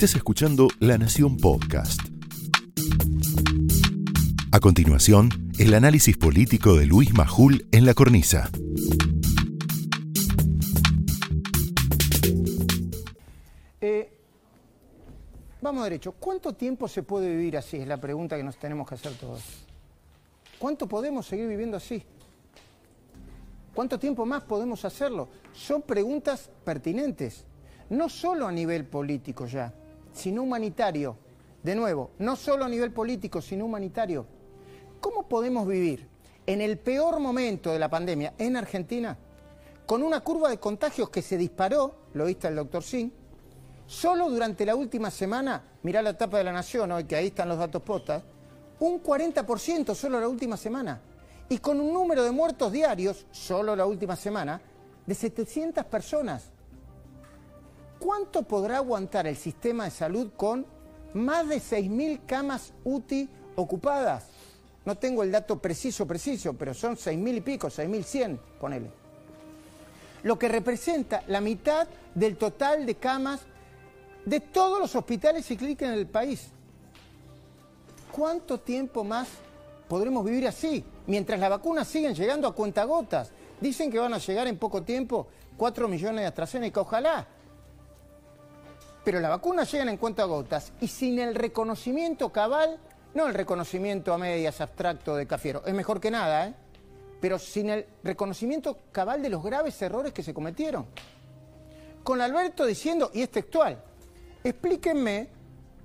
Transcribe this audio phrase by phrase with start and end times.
[0.00, 2.00] Estás escuchando La Nación Podcast.
[4.50, 8.50] A continuación, el análisis político de Luis Majul en la cornisa.
[13.82, 14.10] Eh,
[15.60, 16.12] vamos derecho.
[16.12, 17.76] ¿Cuánto tiempo se puede vivir así?
[17.76, 19.42] Es la pregunta que nos tenemos que hacer todos.
[20.58, 22.02] ¿Cuánto podemos seguir viviendo así?
[23.74, 25.28] ¿Cuánto tiempo más podemos hacerlo?
[25.52, 27.44] Son preguntas pertinentes,
[27.90, 29.74] no solo a nivel político ya,
[30.12, 31.16] sino humanitario.
[31.62, 34.26] De nuevo, no solo a nivel político, sino humanitario.
[35.00, 36.08] ¿Cómo podemos vivir
[36.46, 39.16] en el peor momento de la pandemia en Argentina,
[39.86, 43.12] con una curva de contagios que se disparó, lo viste el doctor Sin,
[43.86, 47.48] solo durante la última semana, mirá la tapa de la Nación hoy, que ahí están
[47.48, 48.22] los datos potas,
[48.80, 51.00] un 40% solo la última semana
[51.48, 54.60] y con un número de muertos diarios, solo la última semana,
[55.06, 56.50] de 700 personas.
[58.00, 60.66] ¿Cuánto podrá aguantar el sistema de salud con
[61.14, 64.26] más de 6.000 camas UTI ocupadas?
[64.84, 68.90] No tengo el dato preciso, preciso, pero son 6.000 y pico, 6.100, ponele.
[70.24, 73.42] Lo que representa la mitad del total de camas
[74.24, 76.48] de todos los hospitales y clínicas en el país.
[78.10, 79.28] ¿Cuánto tiempo más
[79.88, 80.84] podremos vivir así?
[81.10, 83.32] mientras las vacunas siguen llegando a cuentagotas.
[83.60, 87.26] Dicen que van a llegar en poco tiempo 4 millones de AstraZeneca, ojalá.
[89.10, 92.78] Pero las vacunas llegan en cuentagotas y sin el reconocimiento cabal,
[93.12, 96.54] no el reconocimiento a medias abstracto de Cafiero, es mejor que nada, ¿eh?
[97.20, 100.86] pero sin el reconocimiento cabal de los graves errores que se cometieron.
[102.04, 103.82] Con Alberto diciendo, y es textual,
[104.44, 105.26] explíquenme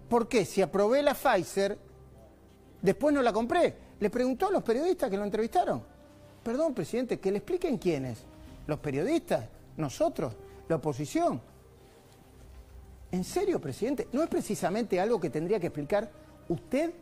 [0.07, 1.79] por qué si aprobé la Pfizer,
[2.79, 3.75] después no la compré.
[4.01, 5.81] Le preguntó a los periodistas que lo entrevistaron.
[6.43, 8.19] Perdón, presidente, que le expliquen quiénes.
[8.67, 9.45] Los periodistas,
[9.77, 10.31] nosotros,
[10.69, 11.54] la oposición.
[13.15, 14.09] ¿En serio, presidente?
[14.11, 16.11] ¿No es precisamente algo que tendría que explicar
[16.49, 16.93] usted?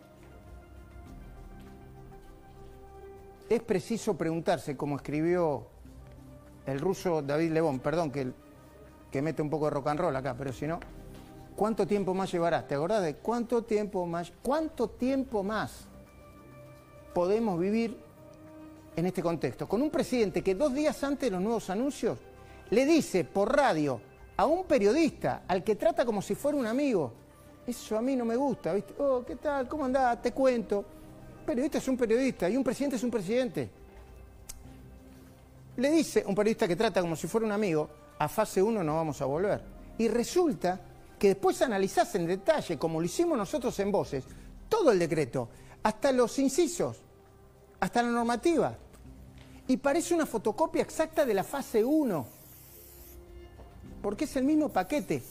[3.50, 5.66] Es preciso preguntarse, como escribió
[6.68, 8.32] el ruso David Lebón, perdón que,
[9.10, 10.80] que mete un poco de rock and roll acá, pero si no,
[11.56, 12.68] ¿cuánto tiempo más llevarás?
[12.68, 14.32] ¿Te acordás de cuánto tiempo más?
[14.44, 15.88] ¿Cuánto tiempo más?
[17.12, 17.98] podemos vivir
[18.96, 19.68] en este contexto?
[19.68, 22.20] Con un presidente que dos días antes de los nuevos anuncios
[22.70, 27.14] le dice por radio a un periodista, al que trata como si fuera un amigo,
[27.66, 28.94] eso a mí no me gusta, ¿viste?
[29.00, 29.68] Oh, ¿qué tal?
[29.68, 30.22] ¿Cómo andás?
[30.22, 30.86] Te cuento.
[31.40, 33.70] Un periodista es un periodista y un presidente es un presidente.
[35.78, 37.90] Le dice un periodista que trata como si fuera un amigo,
[38.20, 39.62] a fase 1 no vamos a volver.
[39.98, 40.80] Y resulta
[41.18, 44.26] que después analizás en detalle, como lo hicimos nosotros en Voces,
[44.68, 45.50] todo el decreto,
[45.84, 46.98] hasta los incisos,
[47.80, 48.76] hasta la normativa.
[49.68, 52.28] Y parece una fotocopia exacta de la fase 1.
[54.04, 55.24] Porque es el mismo paquete.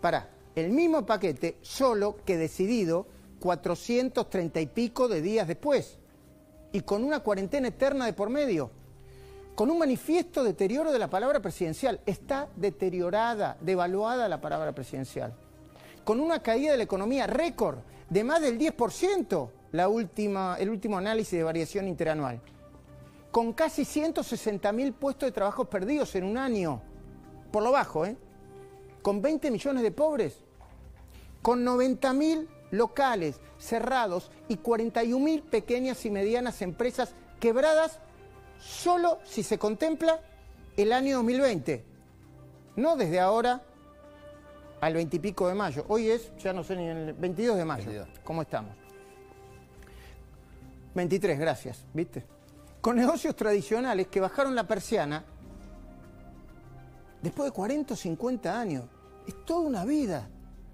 [0.00, 3.06] Para, el mismo paquete, solo que decidido
[3.40, 5.98] 430 y pico de días después.
[6.72, 8.70] Y con una cuarentena eterna de por medio.
[9.54, 12.00] Con un manifiesto deterioro de la palabra presidencial.
[12.06, 15.34] Está deteriorada, devaluada la palabra presidencial.
[16.02, 20.96] Con una caída de la economía récord de más del 10% la última, el último
[20.96, 22.40] análisis de variación interanual.
[23.30, 26.82] Con casi 160.000 puestos de trabajo perdidos en un año,
[27.50, 28.16] por lo bajo, ¿eh?
[29.02, 30.38] Con 20 millones de pobres,
[31.42, 37.98] con 90.000 locales cerrados y 41.000 pequeñas y medianas empresas quebradas
[38.58, 40.20] solo si se contempla
[40.76, 41.84] el año 2020.
[42.76, 43.62] No desde ahora
[44.80, 45.84] al 20 y pico de mayo.
[45.88, 48.06] Hoy es, ya no sé ni el 22 de mayo.
[48.24, 48.76] ¿Cómo estamos?
[50.94, 52.24] 23, gracias, ¿viste?
[52.80, 55.24] Con negocios tradicionales que bajaron la persiana
[57.22, 58.84] después de 40 o 50 años.
[59.26, 60.28] Es toda una vida.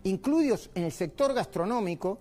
[0.04, 2.20] Incluidos en el sector gastronómico,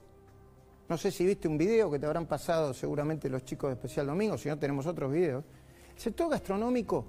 [0.87, 4.07] no sé si viste un video que te habrán pasado seguramente los chicos de Especial
[4.07, 5.43] Domingo, si no tenemos otros videos.
[5.95, 7.05] El sector gastronómico,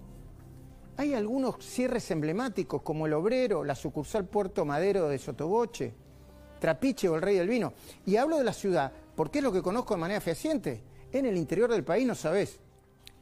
[0.97, 5.95] hay algunos cierres emblemáticos como el Obrero, la sucursal Puerto Madero de Sotoboche,
[6.59, 7.75] Trapiche o el Rey del Vino.
[8.07, 10.83] Y hablo de la ciudad porque es lo que conozco de manera fehaciente.
[11.13, 12.61] En el interior del país no sabes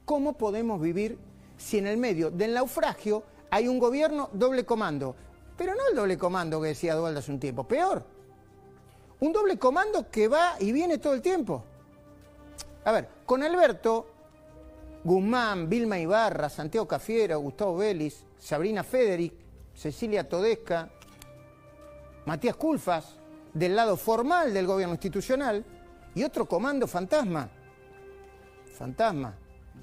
[0.04, 1.18] cómo podemos vivir
[1.56, 3.24] si en el medio del naufragio
[3.54, 5.14] hay un gobierno doble comando.
[5.56, 8.04] Pero no el doble comando que decía Dualda hace un tiempo, peor.
[9.20, 11.62] Un doble comando que va y viene todo el tiempo.
[12.84, 14.08] A ver, con Alberto,
[15.04, 19.32] Guzmán, Vilma Ibarra, Santiago Cafiero, Gustavo Vélez, Sabrina Federic,
[19.72, 20.90] Cecilia Todesca,
[22.26, 23.14] Matías Culfas,
[23.52, 25.64] del lado formal del gobierno institucional,
[26.16, 27.48] y otro comando fantasma.
[28.76, 29.38] Fantasma.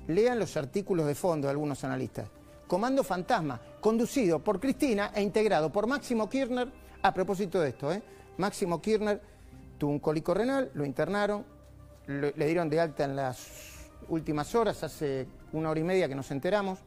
[0.07, 2.27] Lean los artículos de fondo de algunos analistas.
[2.71, 6.71] Comando Fantasma, conducido por Cristina e integrado por Máximo Kirchner.
[7.01, 8.01] A propósito de esto, ¿eh?
[8.37, 9.21] Máximo Kirchner
[9.77, 11.43] tuvo un cólico renal, lo internaron,
[12.07, 16.31] le dieron de alta en las últimas horas, hace una hora y media que nos
[16.31, 16.79] enteramos.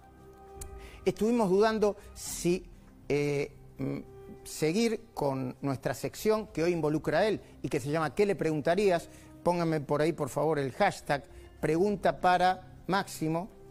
[1.04, 2.64] Estuvimos dudando si
[3.10, 3.98] eh, mm,
[4.42, 8.36] seguir con nuestra sección que hoy involucra a él y que se llama ¿Qué le
[8.36, 9.10] preguntarías?
[9.42, 11.24] Pónganme por ahí, por favor, el hashtag
[11.60, 13.63] pregunta para Máximo.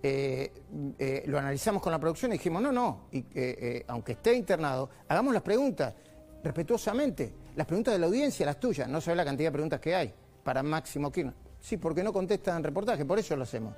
[0.00, 0.52] Eh,
[0.98, 3.24] eh, lo analizamos con la producción y dijimos, no, no, y,
[3.88, 5.92] aunque esté internado, hagamos las preguntas
[6.42, 9.94] respetuosamente, las preguntas de la audiencia, las tuyas, no sabes la cantidad de preguntas que
[9.94, 10.14] hay
[10.44, 11.34] para Máximo Kirchner.
[11.60, 13.74] Sí, porque no contestan reportaje, por eso lo hacemos.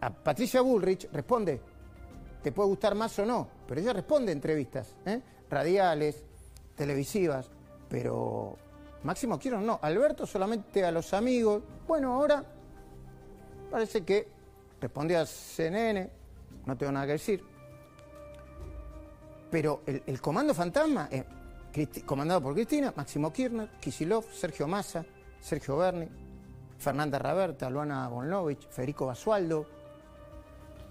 [0.00, 1.60] A Patricia Bullrich responde,
[2.42, 5.20] te puede gustar más o no, pero ella responde entrevistas, ¿eh?
[5.48, 6.24] radiales,
[6.76, 7.50] televisivas,
[7.88, 8.56] pero
[9.02, 11.62] Máximo Kirchner no, Alberto solamente a los amigos.
[11.86, 12.44] Bueno, ahora
[13.70, 14.28] parece que
[14.80, 16.10] respondió a CNN,
[16.66, 17.44] no tengo nada que decir,
[19.50, 21.08] pero el, comando fantasma,
[22.04, 25.04] comandado por Cristina, Máximo Kirchner, Kisilov, Sergio Massa,
[25.40, 26.08] Sergio Berni,
[26.78, 29.66] Fernanda Raberta, Luana Bonlovich, Federico Basualdo.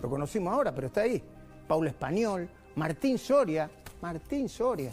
[0.02, 1.24] Lo conocimos ahora, pero está ahí.
[1.68, 3.70] Paula Español, Martín Soria,
[4.02, 4.92] Martín Soria,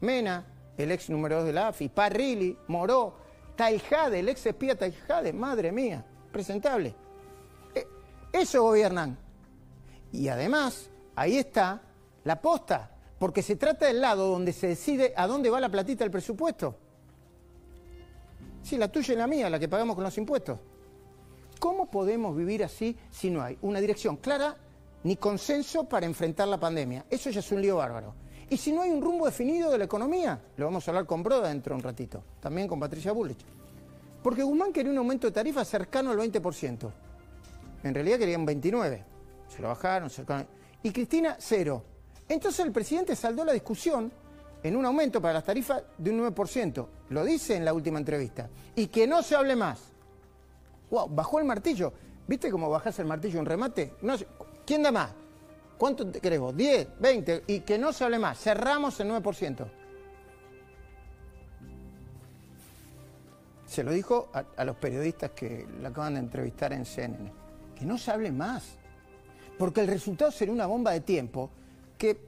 [0.00, 0.44] Mena,
[0.76, 3.14] el ex número 2 de la AFI, Parrilli, Moró,
[3.56, 6.94] Taijade, el ex espía Taijade, madre mía, presentable.
[8.32, 9.18] Eso gobiernan.
[10.12, 11.82] Y además, ahí está
[12.24, 16.04] la posta, porque se trata del lado donde se decide a dónde va la platita
[16.04, 16.76] del presupuesto.
[18.62, 20.58] Sí, la tuya y la mía, la que pagamos con los impuestos.
[21.58, 24.56] ¿Cómo podemos vivir así si no hay una dirección clara
[25.02, 27.04] ni consenso para enfrentar la pandemia?
[27.10, 28.14] Eso ya es un lío bárbaro.
[28.48, 31.22] Y si no hay un rumbo definido de la economía, lo vamos a hablar con
[31.22, 33.44] Broda dentro de un ratito, también con Patricia Bullich.
[34.22, 36.90] Porque Guzmán quería un aumento de tarifa cercano al 20%.
[37.82, 39.04] En realidad quería un 29%.
[39.48, 40.46] Se lo bajaron, cercano.
[40.82, 41.84] Y Cristina, cero.
[42.28, 44.12] Entonces el presidente saldó la discusión
[44.62, 46.86] en un aumento para las tarifas de un 9%.
[47.08, 48.48] Lo dice en la última entrevista.
[48.76, 49.80] Y que no se hable más.
[50.90, 51.92] Wow, bajó el martillo.
[52.26, 53.94] ¿Viste cómo bajás el martillo en remate?
[54.64, 55.10] ¿Quién da más?
[55.76, 56.54] ¿Cuánto te crees vos?
[56.54, 56.98] ¿10?
[57.00, 57.42] ¿20?
[57.46, 58.38] Y que no se hable más.
[58.38, 59.66] Cerramos el 9%.
[63.66, 67.39] Se lo dijo a, a los periodistas que la acaban de entrevistar en CNN.
[67.80, 68.76] Que no se hable más.
[69.58, 71.48] Porque el resultado será una bomba de tiempo
[71.96, 72.20] que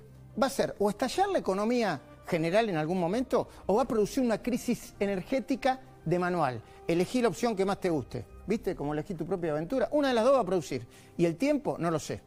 [0.42, 4.22] va a ser o estallar la economía general en algún momento o va a producir
[4.22, 6.62] una crisis energética de manual.
[6.88, 8.24] Elegí la opción que más te guste.
[8.46, 8.74] ¿Viste?
[8.74, 9.88] Como elegí tu propia aventura.
[9.92, 10.86] Una de las dos va a producir.
[11.18, 12.22] Y el tiempo, no lo sé.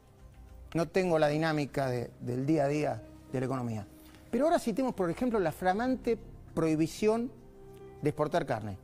[0.75, 3.87] No tengo la dinámica del día a día de la economía.
[4.29, 6.19] Pero ahora citemos, por ejemplo, la flamante
[6.53, 7.31] prohibición
[8.03, 8.77] de exportar carne.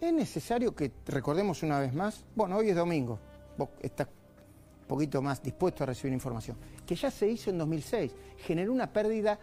[0.00, 2.24] ¿Es necesario que recordemos una vez más?
[2.34, 3.20] Bueno, hoy es domingo.
[3.56, 6.56] Vos estás un poquito más dispuesto a recibir información.
[6.86, 8.12] Que ya se hizo en 2006.
[8.38, 9.38] Generó una pérdida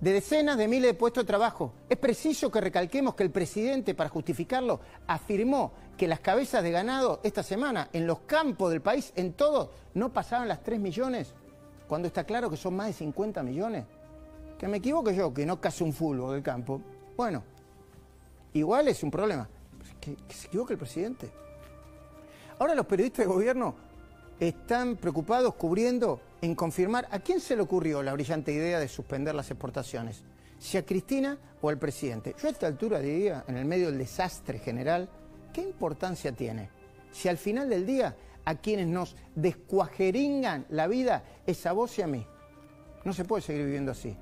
[0.00, 1.74] de decenas de miles de puestos de trabajo.
[1.88, 7.20] Es preciso que recalquemos que el presidente, para justificarlo, afirmó que las cabezas de ganado
[7.22, 11.34] esta semana en los campos del país, en todos, no pasaban las 3 millones,
[11.86, 13.84] cuando está claro que son más de 50 millones.
[14.58, 16.80] Que me equivoque yo, que no casi un fulbo del campo.
[17.16, 17.42] Bueno,
[18.54, 19.48] igual es un problema.
[20.00, 21.30] Que, que se equivoque el presidente.
[22.60, 23.74] Ahora los periodistas de gobierno
[24.38, 29.34] están preocupados cubriendo en confirmar a quién se le ocurrió la brillante idea de suspender
[29.34, 30.22] las exportaciones,
[30.58, 32.36] si a Cristina o al presidente.
[32.38, 35.08] Yo a esta altura diría, en el medio del desastre general,
[35.54, 36.68] ¿qué importancia tiene?
[37.10, 42.02] Si al final del día a quienes nos descuajeringan la vida es a vos y
[42.02, 42.26] a mí.
[43.04, 44.14] No se puede seguir viviendo así,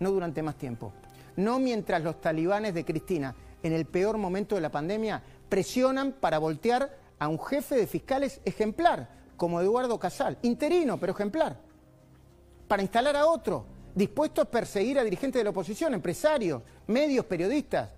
[0.00, 0.92] no durante más tiempo.
[1.36, 6.36] No mientras los talibanes de Cristina, en el peor momento de la pandemia, presionan para
[6.36, 11.66] voltear a un jefe de fiscales ejemplar, como Eduardo Casal, interino, pero ejemplar
[12.66, 17.90] para instalar a otro, dispuesto a perseguir a dirigentes de la oposición, empresarios, medios, periodistas.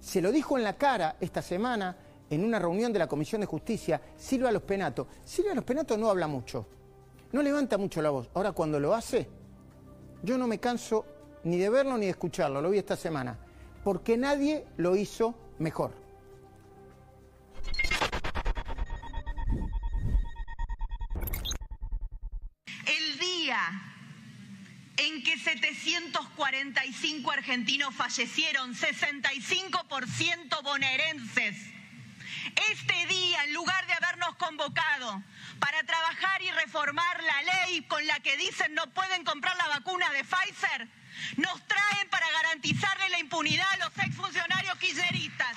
[0.00, 1.96] Se lo dijo en la cara esta semana
[2.30, 5.08] en una reunión de la Comisión de Justicia Silvia Los Penato.
[5.24, 6.66] Silvia Los Penato no habla mucho,
[7.32, 8.28] no levanta mucho la voz.
[8.34, 9.28] Ahora cuando lo hace,
[10.22, 11.04] yo no me canso
[11.44, 13.38] ni de verlo ni de escucharlo, lo vi esta semana,
[13.82, 15.92] porque nadie lo hizo mejor.
[27.48, 31.56] Argentinos fallecieron, 65% bonaerenses.
[32.70, 35.22] Este día, en lugar de habernos convocado
[35.58, 40.10] para trabajar y reformar la ley con la que dicen no pueden comprar la vacuna
[40.10, 40.88] de Pfizer,
[41.38, 45.56] nos traen para garantizarle la impunidad a los exfuncionarios kirchneristas.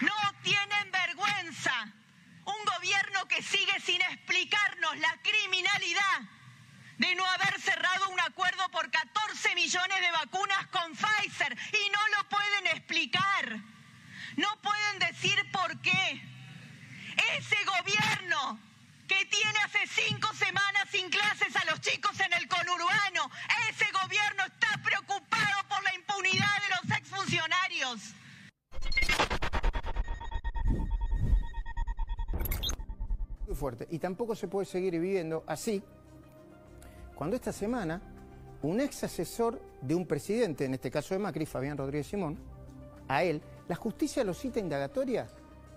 [0.00, 1.86] No tienen vergüenza.
[2.46, 4.02] Un gobierno que sigue sin
[6.98, 12.08] de no haber cerrado un acuerdo por 14 millones de vacunas con Pfizer y no
[12.16, 13.60] lo pueden explicar.
[14.36, 16.22] No pueden decir por qué.
[17.36, 18.58] Ese gobierno
[19.06, 23.30] que tiene hace cinco semanas sin clases a los chicos en el conurbano,
[23.70, 28.14] ese gobierno está preocupado por la impunidad de los exfuncionarios.
[33.46, 33.86] Muy fuerte.
[33.90, 35.82] Y tampoco se puede seguir viviendo así
[37.14, 38.00] cuando esta semana
[38.62, 42.38] un ex asesor de un presidente, en este caso de Macri, Fabián Rodríguez Simón,
[43.08, 45.26] a él, la justicia lo cita indagatoria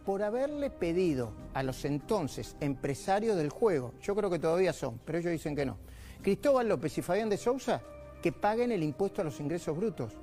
[0.06, 5.18] por haberle pedido a los entonces empresarios del juego, yo creo que todavía son, pero
[5.18, 5.78] ellos dicen que no,
[6.22, 7.82] Cristóbal López y Fabián de Sousa,
[8.22, 10.14] que paguen el impuesto a los ingresos brutos.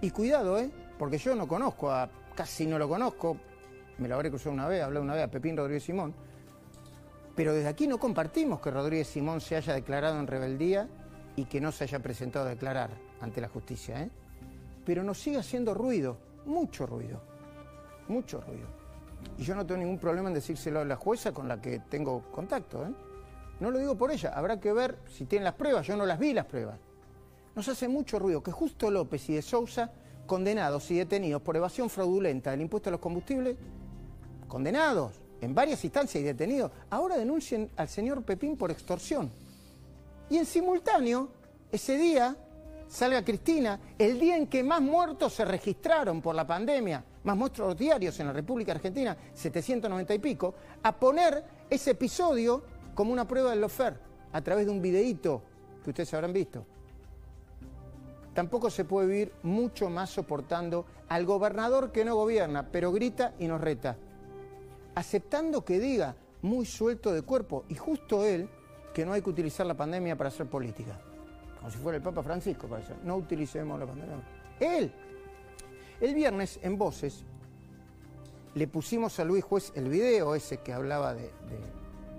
[0.00, 0.70] Y cuidado, ¿eh?
[0.98, 3.36] Porque yo no conozco, a, casi no lo conozco,
[3.98, 6.14] me lo habré cruzado una vez, hablé una vez a Pepín Rodríguez Simón,
[7.40, 10.86] pero desde aquí no compartimos que Rodríguez Simón se haya declarado en rebeldía
[11.36, 14.02] y que no se haya presentado a declarar ante la justicia.
[14.02, 14.10] ¿eh?
[14.84, 17.22] Pero nos sigue haciendo ruido, mucho ruido,
[18.08, 18.66] mucho ruido.
[19.38, 22.30] Y yo no tengo ningún problema en decírselo a la jueza con la que tengo
[22.30, 22.84] contacto.
[22.84, 22.90] ¿eh?
[23.58, 26.18] No lo digo por ella, habrá que ver si tienen las pruebas, yo no las
[26.18, 26.78] vi las pruebas.
[27.56, 29.90] Nos hace mucho ruido que justo López y de Sousa,
[30.26, 33.56] condenados y detenidos por evasión fraudulenta del impuesto a los combustibles,
[34.46, 39.30] condenados en varias instancias y detenidos, ahora denuncien al señor Pepín por extorsión.
[40.28, 41.28] Y en simultáneo,
[41.72, 42.36] ese día,
[42.88, 47.76] salga Cristina, el día en que más muertos se registraron por la pandemia, más muertos
[47.76, 52.62] diarios en la República Argentina, 790 y pico, a poner ese episodio
[52.94, 53.98] como una prueba del lofer,
[54.32, 55.42] a través de un videíto
[55.82, 56.66] que ustedes habrán visto.
[58.34, 63.48] Tampoco se puede vivir mucho más soportando al gobernador que no gobierna, pero grita y
[63.48, 63.96] nos reta.
[65.00, 68.50] Aceptando que diga, muy suelto de cuerpo, y justo él,
[68.92, 71.00] que no hay que utilizar la pandemia para hacer política.
[71.56, 72.92] Como si fuera el Papa Francisco, parece.
[73.02, 74.16] No utilicemos la pandemia.
[74.60, 74.92] Él.
[76.02, 77.24] El viernes, en Voces,
[78.54, 81.30] le pusimos a Luis Juez el video ese que hablaba de,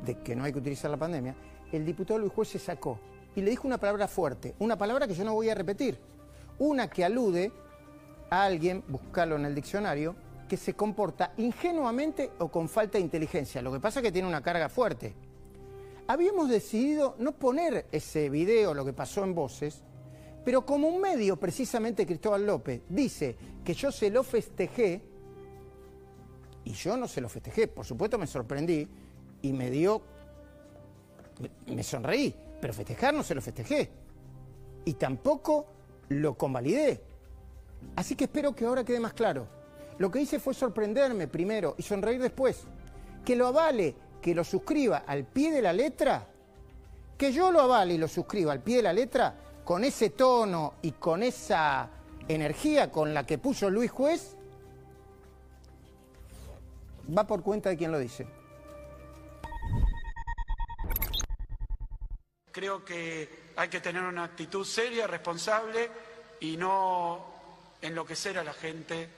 [0.04, 1.36] de, que no hay que utilizar la pandemia.
[1.72, 2.98] El diputado Luis Juez se sacó
[3.36, 6.00] y le dijo una palabra fuerte, una palabra que yo no voy a repetir,
[6.58, 7.52] una que alude
[8.32, 10.16] a alguien, buscarlo en el diccionario,
[10.51, 13.62] que se comporta ingenuamente o con falta de inteligencia.
[13.62, 15.15] Lo que pasa es que tiene una carga fuerte
[16.12, 19.81] habíamos decidido no poner ese video, lo que pasó en Voces,
[20.43, 25.01] pero como un medio, precisamente Cristóbal López, dice que yo se lo festejé,
[26.65, 28.86] y yo no se lo festejé, por supuesto me sorprendí
[29.41, 30.01] y me dio,
[31.67, 33.89] me sonreí, pero festejar no se lo festejé.
[34.84, 35.67] Y tampoco
[36.10, 37.01] lo convalidé.
[37.96, 39.61] Así que espero que ahora quede más claro.
[39.98, 42.63] Lo que hice fue sorprenderme primero y sonreír después.
[43.25, 46.27] Que lo avale que lo suscriba al pie de la letra,
[47.17, 50.75] que yo lo avale y lo suscriba al pie de la letra, con ese tono
[50.81, 51.89] y con esa
[52.27, 54.38] energía con la que puso Luis Juez,
[57.17, 58.27] va por cuenta de quien lo dice.
[62.51, 65.89] Creo que hay que tener una actitud seria, responsable
[66.41, 67.25] y no
[67.81, 69.10] enloquecer a la gente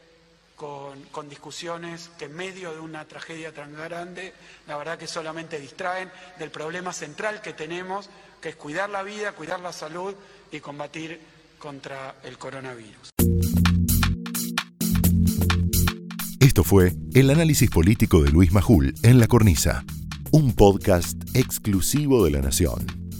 [0.55, 4.33] con, discusiones que en medio de una tragedia tan grande,
[4.67, 8.10] la verdad que solamente distraen del problema central que tenemos,
[8.41, 10.13] que es cuidar la vida, cuidar la salud
[10.51, 11.19] y combatir
[11.60, 13.10] contra el coronavirus.
[16.39, 19.83] Esto fue el análisis político de Luis Majul en La Cornisa,
[20.31, 23.02] un podcast exclusivo de La Nación.